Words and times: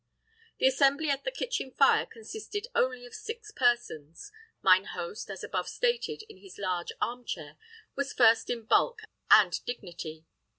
The 0.57 0.65
assembly 0.65 1.11
at 1.11 1.25
the 1.25 1.31
kitchen 1.31 1.69
fire 1.69 2.07
consisted 2.07 2.65
only 2.73 3.05
of 3.05 3.13
six 3.13 3.51
persons. 3.51 4.31
Mine 4.63 4.85
host, 4.85 5.29
as 5.29 5.43
above 5.43 5.69
stated, 5.69 6.23
in 6.27 6.37
his 6.37 6.57
large 6.57 6.91
arm 6.99 7.23
chair, 7.23 7.55
was 7.95 8.11
first 8.11 8.49
in 8.49 8.63
bulk 8.65 9.03
and 9.29 9.63
dignity. 9.63 10.25